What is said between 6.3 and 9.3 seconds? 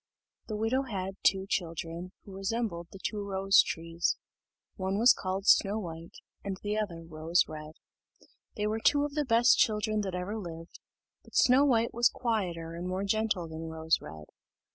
and the other Rose red. They were two of the